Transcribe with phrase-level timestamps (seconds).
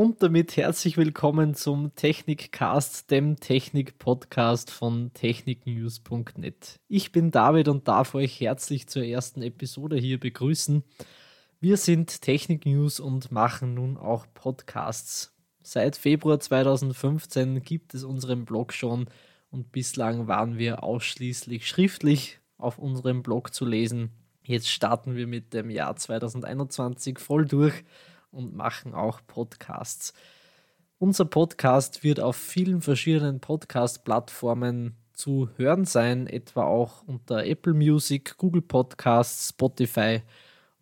[0.00, 6.80] Und damit herzlich willkommen zum Technikcast, dem Technik-Podcast von techniknews.net.
[6.88, 10.84] Ich bin David und darf euch herzlich zur ersten Episode hier begrüßen.
[11.60, 15.36] Wir sind Technik News und machen nun auch Podcasts.
[15.62, 19.06] Seit Februar 2015 gibt es unseren Blog schon
[19.50, 24.12] und bislang waren wir ausschließlich schriftlich auf unserem Blog zu lesen.
[24.44, 27.84] Jetzt starten wir mit dem Jahr 2021 voll durch
[28.30, 30.12] und machen auch Podcasts.
[30.98, 38.36] Unser Podcast wird auf vielen verschiedenen Podcast-Plattformen zu hören sein, etwa auch unter Apple Music,
[38.36, 40.22] Google Podcasts, Spotify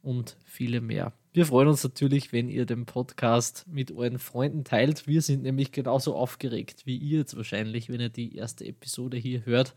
[0.02, 1.12] und viele mehr.
[1.32, 5.06] Wir freuen uns natürlich, wenn ihr den Podcast mit euren Freunden teilt.
[5.06, 9.44] Wir sind nämlich genauso aufgeregt wie ihr jetzt wahrscheinlich, wenn ihr die erste Episode hier
[9.46, 9.74] hört.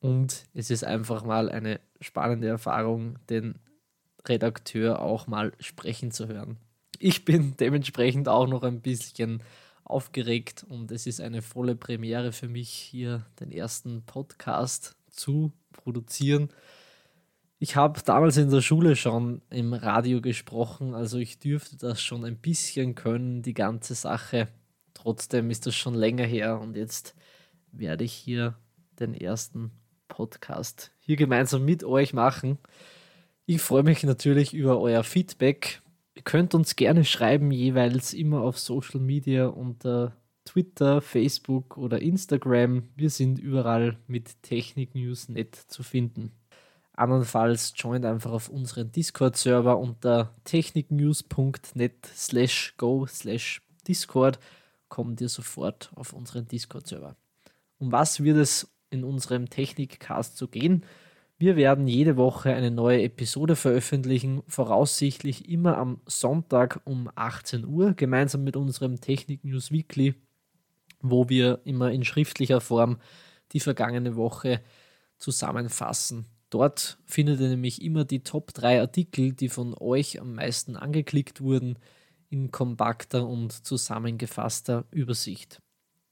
[0.00, 3.54] Und es ist einfach mal eine spannende Erfahrung, den
[4.26, 6.56] Redakteur auch mal sprechen zu hören.
[6.98, 9.42] Ich bin dementsprechend auch noch ein bisschen
[9.84, 16.50] aufgeregt und es ist eine volle Premiere für mich, hier den ersten Podcast zu produzieren.
[17.58, 22.24] Ich habe damals in der Schule schon im Radio gesprochen, also ich dürfte das schon
[22.24, 24.48] ein bisschen können, die ganze Sache.
[24.94, 27.14] Trotzdem ist das schon länger her und jetzt
[27.70, 28.56] werde ich hier
[28.98, 29.70] den ersten
[30.08, 32.58] Podcast hier gemeinsam mit euch machen.
[33.44, 35.82] Ich freue mich natürlich über euer Feedback.
[36.14, 42.88] Ihr könnt uns gerne schreiben, jeweils immer auf Social Media unter Twitter, Facebook oder Instagram.
[42.94, 46.30] Wir sind überall mit Technik News net zu finden.
[46.92, 54.38] Andernfalls joint einfach auf unseren Discord-Server unter techniknews.net slash go slash Discord
[54.88, 57.16] kommt ihr sofort auf unseren Discord-Server.
[57.78, 60.84] Um was wird es in unserem Technikcast zu gehen?
[61.42, 67.94] Wir werden jede Woche eine neue Episode veröffentlichen, voraussichtlich immer am Sonntag um 18 Uhr,
[67.94, 70.14] gemeinsam mit unserem Technik News Weekly,
[71.00, 72.98] wo wir immer in schriftlicher Form
[73.50, 74.60] die vergangene Woche
[75.18, 76.26] zusammenfassen.
[76.48, 81.40] Dort findet ihr nämlich immer die Top 3 Artikel, die von euch am meisten angeklickt
[81.40, 81.76] wurden,
[82.30, 85.60] in kompakter und zusammengefasster Übersicht.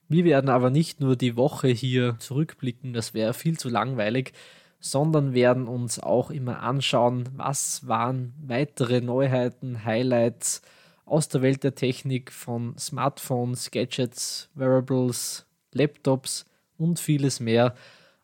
[0.08, 4.32] Wir werden aber nicht nur die Woche hier zurückblicken, das wäre viel zu langweilig,
[4.80, 10.62] sondern werden uns auch immer anschauen, was waren weitere Neuheiten, Highlights
[11.04, 16.46] aus der Welt der Technik von Smartphones, Gadgets, Wearables, Laptops
[16.78, 17.74] und vieles mehr.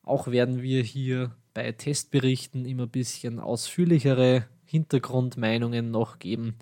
[0.02, 6.56] Auch werden wir hier bei Testberichten immer ein bisschen ausführlichere Hintergrundmeinungen noch geben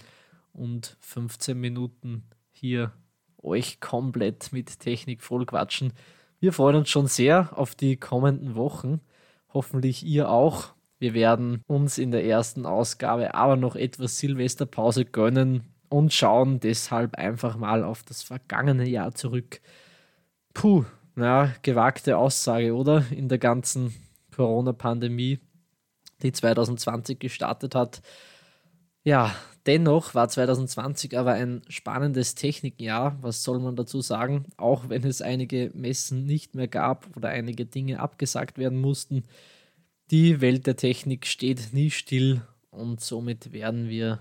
[0.53, 2.93] und 15 Minuten hier
[3.43, 5.93] euch komplett mit Technik vollquatschen.
[6.41, 9.01] Wir freuen uns schon sehr auf die kommenden Wochen
[9.55, 10.75] hoffentlich ihr auch.
[10.99, 17.15] Wir werden uns in der ersten Ausgabe aber noch etwas Silvesterpause gönnen und schauen deshalb
[17.15, 19.61] einfach mal auf das vergangene Jahr zurück.
[20.53, 20.85] Puh,
[21.15, 23.05] na, gewagte Aussage, oder?
[23.11, 23.95] In der ganzen
[24.35, 25.39] Corona-Pandemie,
[26.23, 28.03] die 2020 gestartet hat.
[29.05, 29.35] Ja,
[29.67, 33.17] dennoch war 2020 aber ein spannendes Technikjahr.
[33.21, 34.47] Was soll man dazu sagen?
[34.57, 39.25] Auch wenn es einige Messen nicht mehr gab oder einige Dinge abgesagt werden mussten.
[40.11, 44.21] Die Welt der Technik steht nie still und somit werden wir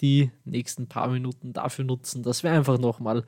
[0.00, 3.24] die nächsten paar Minuten dafür nutzen, dass wir einfach nochmal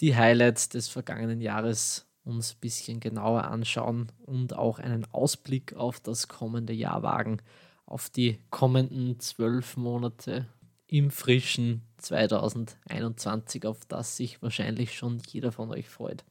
[0.00, 6.00] die Highlights des vergangenen Jahres uns ein bisschen genauer anschauen und auch einen Ausblick auf
[6.00, 7.40] das kommende Jahr wagen
[7.88, 10.46] auf die kommenden zwölf Monate
[10.88, 16.24] im frischen 2021, auf das sich wahrscheinlich schon jeder von euch freut.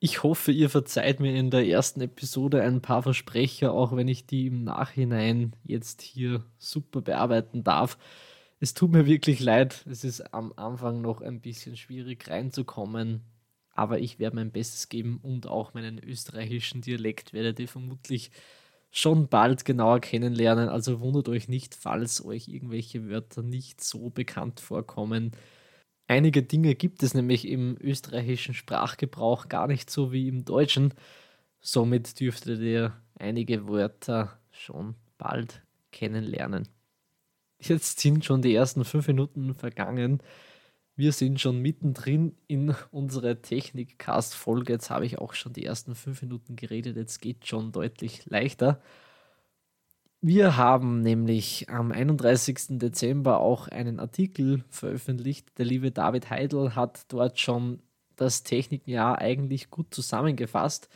[0.00, 4.26] Ich hoffe, ihr verzeiht mir in der ersten Episode ein paar Versprecher, auch wenn ich
[4.26, 7.96] die im Nachhinein jetzt hier super bearbeiten darf.
[8.58, 13.22] Es tut mir wirklich leid, es ist am Anfang noch ein bisschen schwierig reinzukommen,
[13.70, 18.32] aber ich werde mein Bestes geben und auch meinen österreichischen Dialekt werdet ihr vermutlich
[18.92, 20.68] schon bald genauer kennenlernen.
[20.68, 25.32] Also wundert euch nicht, falls euch irgendwelche Wörter nicht so bekannt vorkommen.
[26.06, 30.92] Einige Dinge gibt es nämlich im österreichischen Sprachgebrauch gar nicht so wie im deutschen.
[31.60, 36.68] Somit dürftet ihr einige Wörter schon bald kennenlernen.
[37.60, 40.22] Jetzt sind schon die ersten fünf Minuten vergangen.
[41.02, 44.74] Wir sind schon mittendrin in unserer Technik-Cast-Folge.
[44.74, 46.96] Jetzt habe ich auch schon die ersten fünf Minuten geredet.
[46.96, 48.80] Jetzt geht schon deutlich leichter.
[50.20, 52.78] Wir haben nämlich am 31.
[52.78, 55.58] Dezember auch einen Artikel veröffentlicht.
[55.58, 57.82] Der liebe David Heidel hat dort schon
[58.14, 60.88] das Technikjahr eigentlich gut zusammengefasst.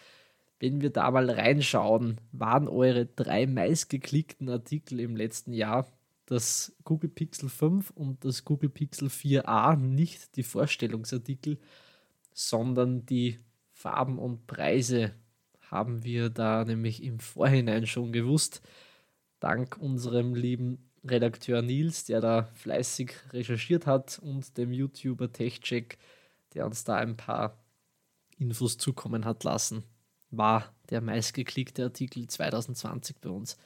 [0.61, 5.85] Wenn wir da mal reinschauen, waren eure drei meistgeklickten Artikel im letzten Jahr
[6.27, 11.59] das Google Pixel 5 und das Google Pixel 4a nicht die Vorstellungsartikel,
[12.33, 13.39] sondern die
[13.73, 15.15] Farben und Preise
[15.71, 18.61] haben wir da nämlich im Vorhinein schon gewusst.
[19.41, 25.99] Dank unserem lieben Redakteur Nils, der da fleißig recherchiert hat, und dem YouTuber TechCheck,
[26.55, 27.59] der uns da ein paar
[28.39, 29.85] Infos zukommen hat lassen,
[30.31, 33.57] war der meistgeklickte Artikel 2020 bei uns.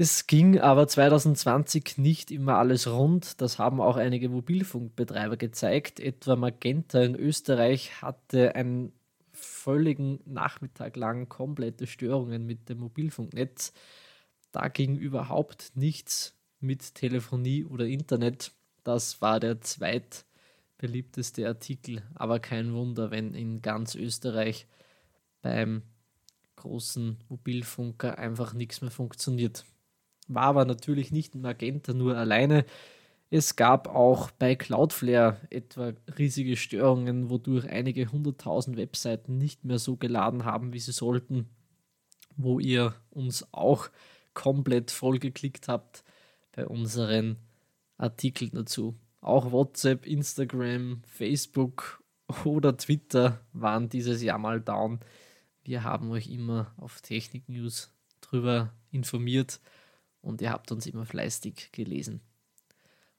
[0.00, 3.40] Es ging aber 2020 nicht immer alles rund.
[3.40, 5.98] Das haben auch einige Mobilfunkbetreiber gezeigt.
[5.98, 8.92] Etwa Magenta in Österreich hatte einen
[9.32, 13.72] völligen Nachmittag lang komplette Störungen mit dem Mobilfunknetz.
[14.52, 18.52] Da ging überhaupt nichts mit Telefonie oder Internet.
[18.84, 22.04] Das war der zweitbeliebteste Artikel.
[22.14, 24.68] Aber kein Wunder, wenn in ganz Österreich
[25.42, 25.82] beim
[26.54, 29.64] großen Mobilfunker einfach nichts mehr funktioniert
[30.28, 32.64] war aber natürlich nicht Magenta nur alleine.
[33.30, 39.96] Es gab auch bei Cloudflare etwa riesige Störungen, wodurch einige hunderttausend Webseiten nicht mehr so
[39.96, 41.48] geladen haben, wie sie sollten,
[42.36, 43.90] wo ihr uns auch
[44.32, 46.04] komplett vollgeklickt habt
[46.52, 47.36] bei unseren
[47.98, 48.94] Artikeln dazu.
[49.20, 52.02] Auch WhatsApp, Instagram, Facebook
[52.44, 55.00] oder Twitter waren dieses Jahr mal down.
[55.64, 59.60] Wir haben euch immer auf Technik News drüber informiert
[60.20, 62.20] und ihr habt uns immer fleißig gelesen.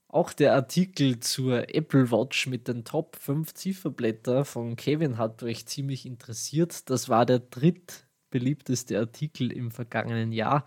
[0.07, 5.67] Auch der Artikel zur Apple Watch mit den Top 5 Zifferblätter von Kevin hat euch
[5.67, 6.89] ziemlich interessiert.
[6.89, 10.65] Das war der drittbeliebteste Artikel im vergangenen Jahr.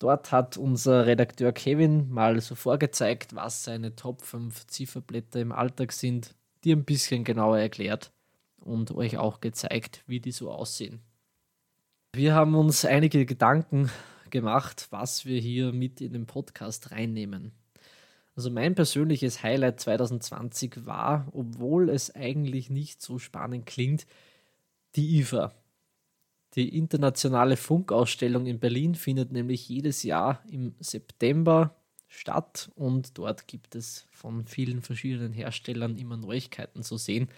[0.00, 5.92] Dort hat unser Redakteur Kevin mal so vorgezeigt, was seine Top 5 Zifferblätter im Alltag
[5.92, 8.12] sind, die ein bisschen genauer erklärt
[8.58, 11.00] und euch auch gezeigt, wie die so aussehen.
[12.12, 13.90] Wir haben uns einige Gedanken
[14.30, 17.52] gemacht, was wir hier mit in den Podcast reinnehmen.
[18.34, 24.06] Also mein persönliches Highlight 2020 war, obwohl es eigentlich nicht so spannend klingt,
[24.94, 25.54] die IFA.
[26.54, 31.74] Die internationale Funkausstellung in Berlin findet nämlich jedes Jahr im September
[32.08, 37.28] statt und dort gibt es von vielen verschiedenen Herstellern immer Neuigkeiten zu sehen.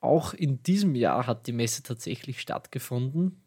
[0.00, 3.40] Auch in diesem Jahr hat die Messe tatsächlich stattgefunden.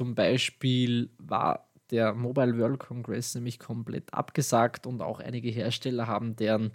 [0.00, 6.36] Zum Beispiel war der Mobile World Congress nämlich komplett abgesagt und auch einige Hersteller haben
[6.36, 6.72] deren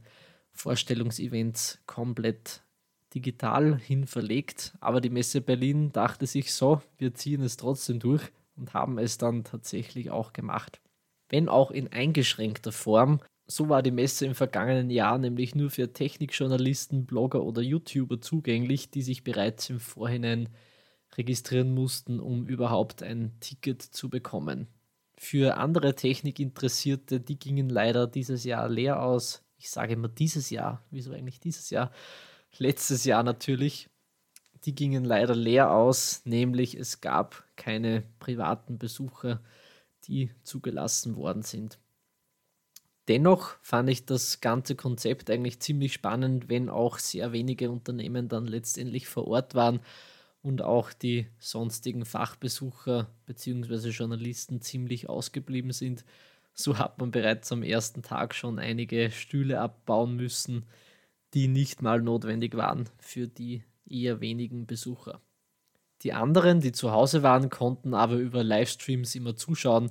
[0.52, 2.62] Vorstellungsevents komplett
[3.16, 4.76] digital hin verlegt.
[4.80, 8.22] Aber die Messe Berlin dachte sich so, wir ziehen es trotzdem durch
[8.58, 10.80] und haben es dann tatsächlich auch gemacht.
[11.28, 13.22] Wenn auch in eingeschränkter Form.
[13.48, 18.92] So war die Messe im vergangenen Jahr nämlich nur für Technikjournalisten, Blogger oder YouTuber zugänglich,
[18.92, 20.50] die sich bereits im Vorhinein
[21.18, 24.68] registrieren mussten, um überhaupt ein Ticket zu bekommen.
[25.18, 29.44] Für andere Technikinteressierte, die gingen leider dieses Jahr leer aus.
[29.58, 30.84] Ich sage immer dieses Jahr.
[30.92, 31.92] Wieso eigentlich dieses Jahr?
[32.58, 33.90] Letztes Jahr natürlich.
[34.66, 39.42] Die gingen leider leer aus, nämlich es gab keine privaten Besucher,
[40.06, 41.80] die zugelassen worden sind.
[43.08, 48.48] Dennoch fand ich das ganze Konzept eigentlich ziemlich spannend, wenn auch sehr wenige Unternehmen dann
[48.48, 49.80] letztendlich vor Ort waren
[50.46, 53.90] und auch die sonstigen Fachbesucher bzw.
[53.90, 56.06] Journalisten ziemlich ausgeblieben sind.
[56.54, 60.68] So hat man bereits am ersten Tag schon einige Stühle abbauen müssen,
[61.34, 65.20] die nicht mal notwendig waren für die eher wenigen Besucher.
[66.04, 69.90] Die anderen, die zu Hause waren, konnten aber über Livestreams immer zuschauen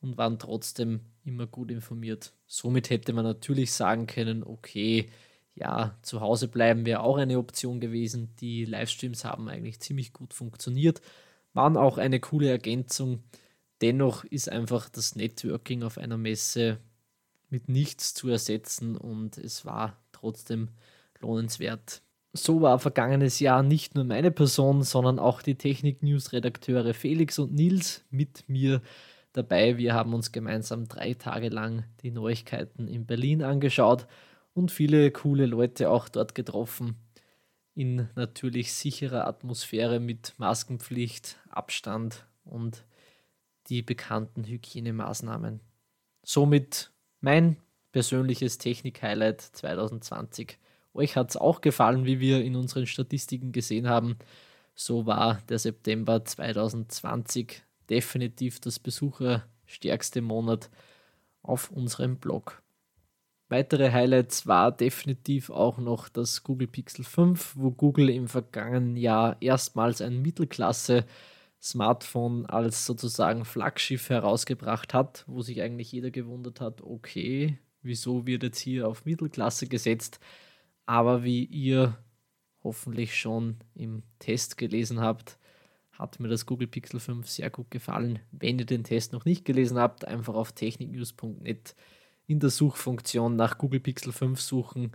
[0.00, 2.32] und waren trotzdem immer gut informiert.
[2.46, 5.10] Somit hätte man natürlich sagen können, okay,
[5.56, 8.34] ja, zu Hause bleiben wäre auch eine Option gewesen.
[8.40, 11.00] Die Livestreams haben eigentlich ziemlich gut funktioniert,
[11.54, 13.24] waren auch eine coole Ergänzung.
[13.80, 16.78] Dennoch ist einfach das Networking auf einer Messe
[17.48, 20.68] mit nichts zu ersetzen und es war trotzdem
[21.20, 22.02] lohnenswert.
[22.34, 28.04] So war vergangenes Jahr nicht nur meine Person, sondern auch die Technik-News-Redakteure Felix und Nils
[28.10, 28.82] mit mir
[29.32, 29.78] dabei.
[29.78, 34.06] Wir haben uns gemeinsam drei Tage lang die Neuigkeiten in Berlin angeschaut
[34.56, 36.96] und viele coole Leute auch dort getroffen.
[37.74, 42.86] In natürlich sicherer Atmosphäre mit Maskenpflicht, Abstand und
[43.66, 45.60] die bekannten Hygienemaßnahmen.
[46.22, 47.58] Somit mein
[47.92, 50.58] persönliches Technik-Highlight 2020.
[50.94, 54.16] Euch hat es auch gefallen, wie wir in unseren Statistiken gesehen haben.
[54.74, 60.70] So war der September 2020 definitiv das besucherstärkste Monat
[61.42, 62.62] auf unserem Blog.
[63.48, 69.36] Weitere Highlights war definitiv auch noch das Google Pixel 5, wo Google im vergangenen Jahr
[69.40, 71.06] erstmals ein Mittelklasse
[71.62, 78.42] Smartphone als sozusagen Flaggschiff herausgebracht hat, wo sich eigentlich jeder gewundert hat, okay, wieso wird
[78.42, 80.18] jetzt hier auf Mittelklasse gesetzt?
[80.84, 81.96] Aber wie ihr
[82.64, 85.38] hoffentlich schon im Test gelesen habt,
[85.92, 88.18] hat mir das Google Pixel 5 sehr gut gefallen.
[88.32, 91.76] Wenn ihr den Test noch nicht gelesen habt, einfach auf techniknews.net
[92.26, 94.92] in der Suchfunktion nach Google Pixel 5 suchen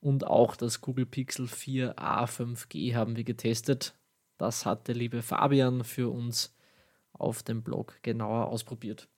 [0.00, 3.94] und auch das Google Pixel 4a 5G haben wir getestet.
[4.38, 6.56] Das hat der liebe Fabian für uns
[7.12, 9.08] auf dem Blog genauer ausprobiert.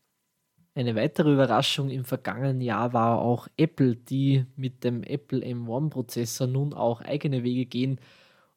[0.75, 6.75] Eine weitere Überraschung im vergangenen Jahr war auch Apple, die mit dem Apple M1-Prozessor nun
[6.75, 7.99] auch eigene Wege gehen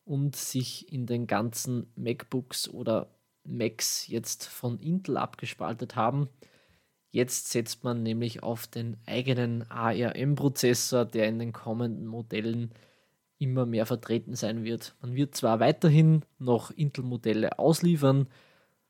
[0.03, 3.07] und sich in den ganzen MacBooks oder
[3.45, 6.27] Macs jetzt von Intel abgespaltet haben.
[7.11, 12.71] Jetzt setzt man nämlich auf den eigenen ARM-Prozessor, der in den kommenden Modellen
[13.39, 14.95] immer mehr vertreten sein wird.
[15.01, 18.27] Man wird zwar weiterhin noch Intel-Modelle ausliefern,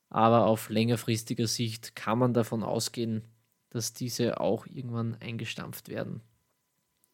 [0.09, 3.23] aber auf längerfristiger Sicht kann man davon ausgehen,
[3.69, 6.21] dass diese auch irgendwann eingestampft werden.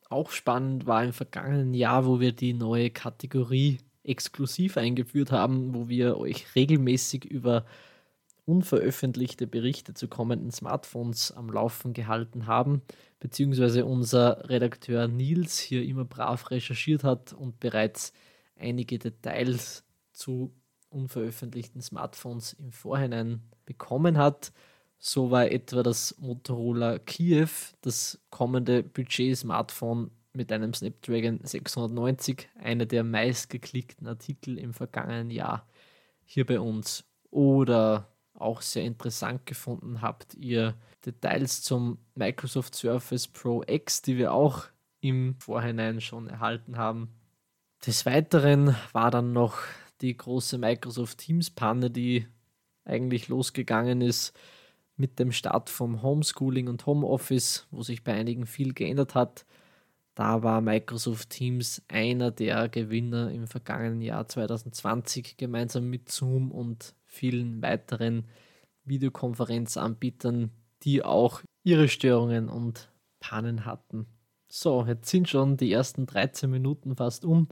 [0.10, 5.90] Auch spannend war im vergangenen Jahr, wo wir die neue Kategorie exklusiv eingeführt haben, wo
[5.90, 7.66] wir euch regelmäßig über
[8.46, 12.82] unveröffentlichte Berichte zu kommenden Smartphones am Laufen gehalten haben,
[13.20, 18.14] beziehungsweise unser Redakteur Nils hier immer brav recherchiert hat und bereits
[18.56, 19.84] einige Details
[20.14, 20.54] zu
[20.90, 24.54] unveröffentlichten Smartphones im Vorhinein bekommen hat.
[24.98, 27.50] So war etwa das Motorola Kiew,
[27.82, 35.68] das kommende Budget-Smartphone mit einem Snapdragon 690, einer der meistgeklickten Artikel im vergangenen Jahr
[36.24, 37.06] hier bei uns.
[37.30, 40.76] Oder auch sehr interessant gefunden habt ihr
[41.06, 44.66] Details zum Microsoft Surface Pro X, die wir auch
[45.02, 47.10] im Vorhinein schon erhalten haben.
[47.86, 49.60] Des Weiteren war dann noch
[50.02, 52.28] die große Microsoft Teams Panne, die
[52.84, 54.38] eigentlich losgegangen ist
[54.98, 59.46] mit dem Start vom Homeschooling und Homeoffice, wo sich bei einigen viel geändert hat.
[60.16, 66.96] Da war Microsoft Teams einer der Gewinner im vergangenen Jahr 2020 gemeinsam mit Zoom und
[67.04, 68.26] vielen weiteren
[68.86, 70.52] Videokonferenzanbietern,
[70.84, 74.08] die auch ihre Störungen und Pannen hatten.
[74.48, 77.50] So, jetzt sind schon die ersten 13 Minuten fast um.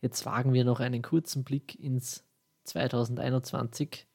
[0.00, 2.24] Jetzt wagen wir noch einen kurzen Blick ins
[2.64, 4.08] 2021.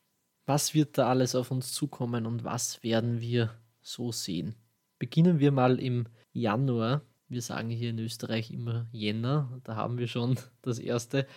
[0.45, 4.55] Was wird da alles auf uns zukommen und was werden wir so sehen?
[4.99, 7.01] Beginnen wir mal im Januar.
[7.35, 11.27] Wir sagen hier in Österreich immer Jänner, da haben wir schon das erste.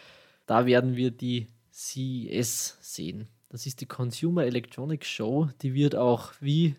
[0.46, 3.26] Da werden wir die CES sehen.
[3.48, 5.48] Das ist die Consumer Electronics Show.
[5.60, 6.76] Die wird auch wie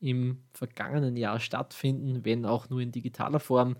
[0.00, 3.76] im vergangenen Jahr stattfinden, wenn auch nur in digitaler Form.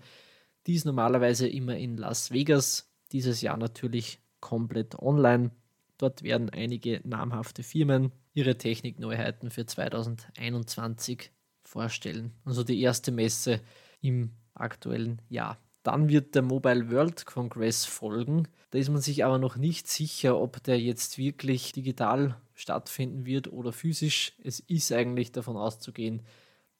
[0.67, 5.49] Die ist normalerweise immer in Las Vegas, dieses Jahr natürlich komplett online.
[5.97, 11.31] Dort werden einige namhafte Firmen ihre Technikneuheiten für 2021
[11.63, 12.31] vorstellen.
[12.45, 13.59] Also die erste Messe
[13.99, 15.57] im aktuellen Jahr.
[15.83, 18.47] Dann wird der Mobile World Congress folgen.
[18.71, 23.51] Da ist man sich aber noch nicht sicher, ob der jetzt wirklich digital stattfinden wird
[23.51, 24.33] oder physisch.
[24.43, 26.21] Es ist eigentlich davon auszugehen,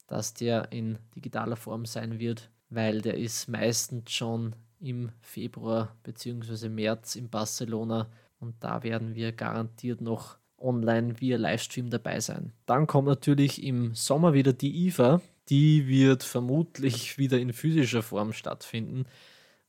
[0.07, 6.69] dass der in digitaler Form sein wird, weil der ist meistens schon im Februar bzw.
[6.69, 12.53] März in Barcelona und da werden wir garantiert noch online via Livestream dabei sein.
[12.65, 18.33] Dann kommt natürlich im Sommer wieder die IFA, die wird vermutlich wieder in physischer Form
[18.33, 19.05] stattfinden.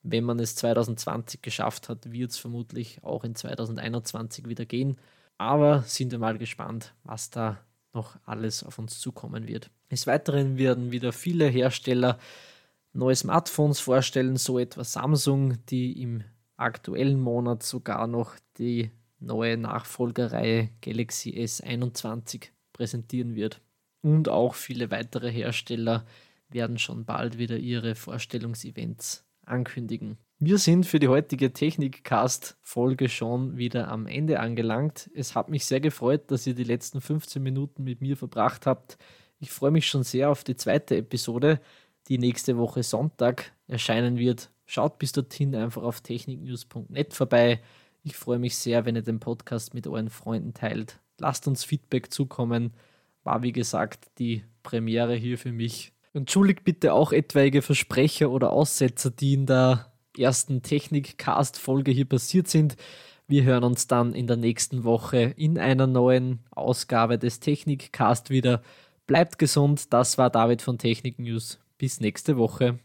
[0.03, 4.97] Wenn man es 2020 geschafft hat, wird es vermutlich auch in 2021 wieder gehen.
[5.39, 7.59] Aber sind wir mal gespannt, was da
[7.93, 9.71] noch alles auf uns zukommen wird.
[9.91, 12.19] Des Weiteren werden wieder viele Hersteller
[12.93, 16.23] neue Smartphones vorstellen, so etwa Samsung, die im
[16.57, 23.61] aktuellen Monat sogar noch die neue Nachfolgerreihe Galaxy S21 präsentieren wird
[24.05, 26.05] und auch viele weitere Hersteller
[26.51, 30.19] werden schon bald wieder ihre Vorstellungsevents ankündigen.
[30.39, 35.11] Wir sind für die heutige Technikcast-Folge schon wieder am Ende angelangt.
[35.15, 38.99] Es hat mich sehr gefreut, dass ihr die letzten 15 Minuten mit mir verbracht habt.
[39.41, 41.59] Ich freue mich schon sehr auf die zweite Episode,
[42.09, 44.51] die nächste Woche Sonntag erscheinen wird.
[44.67, 47.63] Schaut bis dorthin einfach auf techniknews.net vorbei.
[48.03, 51.01] Ich freue mich sehr, wenn ihr den Podcast mit euren Freunden teilt.
[51.19, 52.75] Lasst uns Feedback zukommen
[53.25, 55.93] war wie gesagt die Premiere hier für mich.
[56.13, 62.77] Entschuldigt bitte auch etwaige Versprecher oder Aussetzer, die in der ersten Technik-Cast-Folge hier passiert sind.
[63.27, 68.63] Wir hören uns dann in der nächsten Woche in einer neuen Ausgabe des Technik-Cast wieder.
[69.07, 71.59] Bleibt gesund, das war David von Technik News.
[71.79, 72.79] Bis nächste Woche.